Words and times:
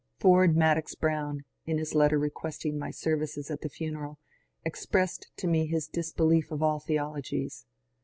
Ford 0.17 0.55
Madox 0.55 0.95
Brown, 0.99 1.45
in 1.67 1.77
his 1.77 1.93
letter 1.93 2.17
requesting 2.17 2.75
my 2.79 2.89
services 2.89 3.51
at 3.51 3.61
the 3.61 3.69
funeral, 3.69 4.17
expressed 4.65 5.29
to 5.37 5.45
me 5.45 5.67
his 5.67 5.87
disbelief 5.87 6.49
of 6.49 6.63
all 6.63 6.79
theologies. 6.79 7.67